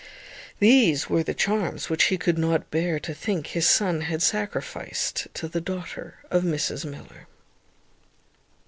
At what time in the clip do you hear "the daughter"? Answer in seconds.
5.47-6.15